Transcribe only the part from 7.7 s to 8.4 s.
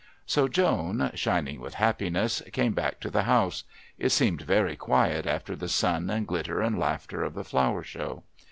Show.